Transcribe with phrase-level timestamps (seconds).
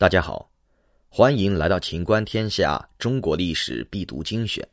[0.00, 0.48] 大家好，
[1.08, 4.64] 欢迎来到《秦观天下》中国历史必读精选。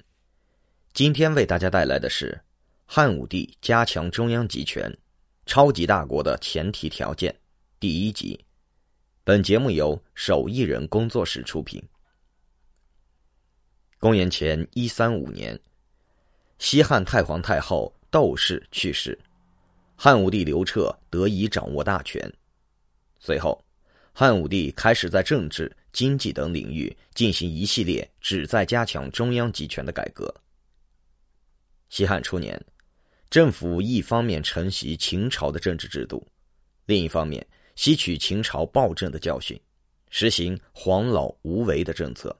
[0.93, 2.39] 今天为大家带来的是
[2.85, 4.95] 汉武帝加强中央集权、
[5.47, 7.35] 超级大国的前提条件
[7.79, 8.39] 第一集。
[9.23, 11.83] 本节目由手艺人工作室出品。
[13.97, 15.59] 公元前一三五年，
[16.59, 19.17] 西汉太皇太后窦氏去世，
[19.95, 22.31] 汉武帝刘彻得以掌握大权。
[23.19, 23.59] 随后。
[24.17, 30.33] 汉武帝开始在政治、经济等领域进行一系列旨在加强中央集权的改革。
[31.89, 32.57] 西汉初年，
[33.29, 36.25] 政府一方面承袭秦朝的政治制度，
[36.85, 37.45] 另一方面
[37.75, 39.59] 吸取秦朝暴政的教训，
[40.09, 42.33] 实行黄老无为的政策，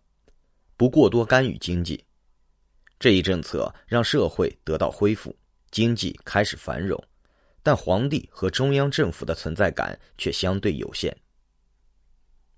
[0.77, 2.01] 不过多干预经济。
[2.97, 5.37] 这一政策让社会得到恢复，
[5.71, 6.97] 经济开始繁荣，
[7.61, 11.13] 但皇帝和中央政府的存在感却相对有限。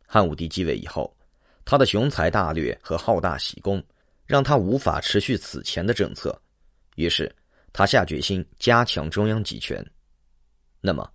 [0.10, 1.16] 汉武帝继位以后，
[1.66, 3.84] 他的雄才大略和好大喜功，
[4.26, 6.42] 让他无法持续此前的政策，
[6.96, 7.34] 于是
[7.74, 9.86] 他下决心加强中央集权。
[10.80, 11.12] 那么，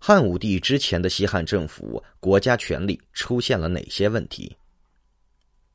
[0.00, 4.54] 汉武帝之前的西汉政府国家权力出现了哪些问题？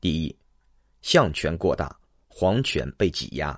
[0.02, 0.38] 第一，
[1.02, 1.98] 相权过大，
[2.28, 3.58] 皇权被挤压。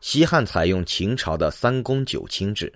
[0.00, 2.72] 西汉采用秦朝的三公九卿制，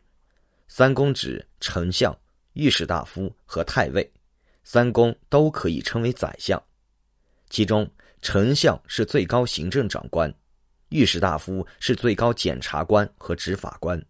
[0.68, 2.16] 三公指丞相、
[2.52, 4.12] 御史大夫和太尉。
[4.68, 6.60] 三公都可以称为宰相，
[7.48, 7.88] 其中
[8.20, 10.34] 丞相是最高行政长官，
[10.88, 14.04] 御史大夫是最高检察官和执法官，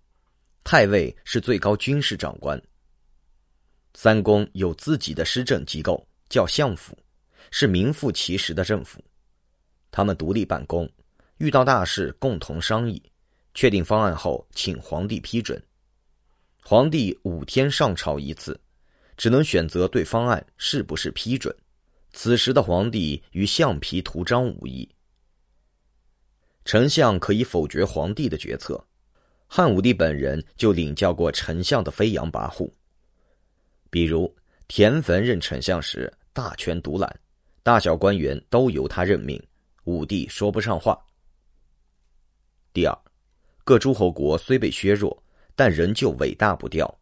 [0.65, 2.59] 太尉是最高军事长官。
[3.93, 6.97] 三公有自己的施政机构，叫相府，
[7.51, 9.05] 是名副其实的政府。
[9.91, 10.91] 他们独立办公，
[11.37, 13.03] 遇到大事共同商议，
[13.53, 15.63] 确定方案后请皇帝批准。
[16.63, 18.59] 皇帝五天上朝一次。
[19.17, 21.55] 只能选择对方案是不是批准。
[22.13, 24.89] 此时的皇帝与橡皮图章无异。
[26.65, 28.83] 丞相可以否决皇帝的决策，
[29.47, 32.71] 汉武帝本人就领教过丞相的飞扬跋扈。
[33.91, 34.35] 比如
[34.67, 37.21] 田汾任丞相时，大权独揽，
[37.63, 39.41] 大小官员都由他任命，
[39.85, 40.99] 武帝说不上话。
[42.73, 42.99] 第二，
[43.63, 45.23] 各诸侯国虽被削弱，
[45.55, 46.93] 但仍旧伟大不掉。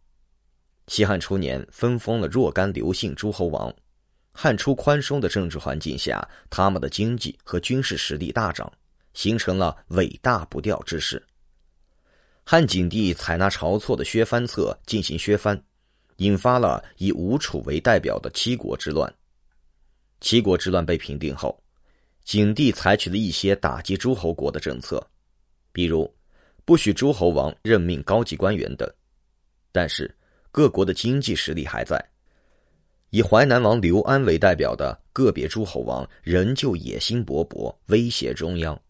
[0.86, 3.74] 西汉初年分封了若干刘姓诸侯王，
[4.32, 8.70] 汉初宽松的政治环境下，他们的经济和军事实力大涨，
[9.14, 11.22] 形成了伟大不掉之势。
[12.44, 15.58] 汉景帝采纳晁错的削藩策进行削藩，
[16.16, 19.10] 引发了以吴楚为代表的七国之乱。
[20.20, 21.58] 七国之乱被平定后，
[22.24, 25.02] 景帝采取了一些打击诸侯国的政策，
[25.72, 26.14] 比如
[26.66, 28.86] 不许诸侯王任命高级官员等，
[29.72, 30.14] 但是。
[30.54, 32.00] 各国的经济实力还在，
[33.10, 38.80] 以淮南王刘安为代表的个别诸侯王仍旧野心勃勃，威胁中央。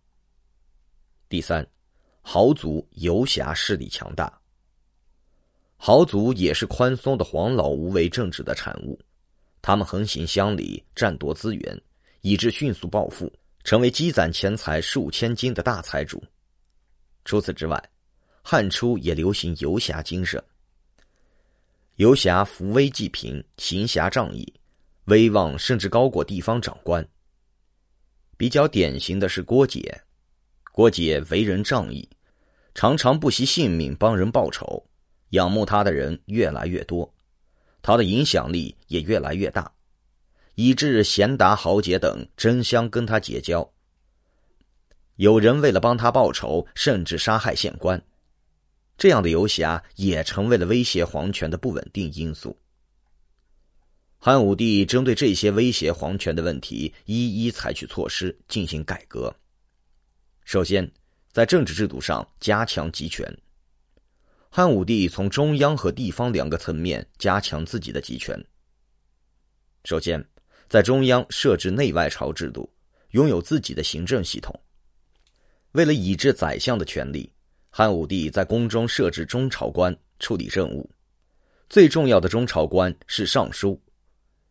[1.26, 1.66] 第三，
[2.20, 4.30] 豪族游侠势力强大。
[5.78, 9.00] 豪族也是宽松的黄老无为政治的产物，
[9.62, 11.82] 他们横行乡里，占夺资源，
[12.20, 13.32] 以致迅速暴富，
[13.62, 16.22] 成为积攒钱财数千金的大财主。
[17.24, 17.82] 除此之外，
[18.42, 20.38] 汉初也流行游侠精神。
[21.96, 24.52] 游侠扶危济贫，行侠仗义，
[25.04, 27.06] 威望甚至高过地方长官。
[28.36, 30.02] 比较典型的是郭解，
[30.72, 32.08] 郭解为人仗义，
[32.74, 34.84] 常常不惜性命帮人报仇，
[35.30, 37.14] 仰慕他的人越来越多，
[37.80, 39.72] 他的影响力也越来越大，
[40.56, 43.72] 以致贤达豪杰等争相跟他结交。
[45.14, 48.02] 有人为了帮他报仇，甚至杀害县官。
[48.96, 52.56] 这样的游侠也成为了威胁皇权的不稳定因素。
[54.18, 59.34] 汉武帝针对这些威胁皇权的问题，一一采取措施进行改革。
[60.44, 60.90] 首先，
[61.30, 63.26] 在政治制度上加强集权。
[64.48, 68.42] 汉武帝从中央和地方两个层面加强自己的集权。
[69.84, 70.24] 首先，
[70.68, 72.72] 在中央设置内外朝制度，
[73.10, 74.58] 拥有自己的行政系统。
[75.72, 77.30] 为了抑制宰相的权力。
[77.76, 80.88] 汉武帝在宫中设置中朝官处理政务，
[81.68, 83.76] 最重要的中朝官是尚书。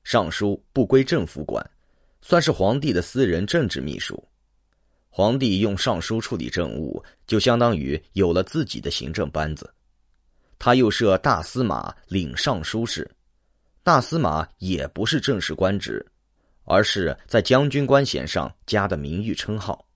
[0.03, 1.65] 尚书不归政府管，
[2.19, 4.21] 算是皇帝的私人政治秘书。
[5.09, 9.73] 皇帝用尚书处理政务，就相当于有了自己的行政班子。
[10.59, 13.09] 他又设大司马领尚书事，
[13.83, 16.05] 大司马也不是正式官职，
[16.65, 19.87] 而是在将军官衔上加的名誉称号，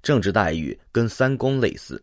[0.00, 2.00] 政治待遇跟三公类似。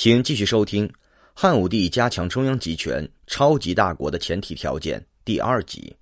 [0.00, 0.86] 请继续收听
[1.34, 5.92] 《汉武帝加强中央集权、超级大国的前提条件》第二集。